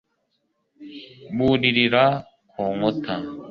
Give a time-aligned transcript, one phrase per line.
[1.35, 2.05] buririra
[2.51, 3.13] ku nkuta